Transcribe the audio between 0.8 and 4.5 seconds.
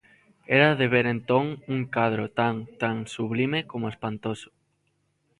ver entón un cadro tan tan sublime como espantoso.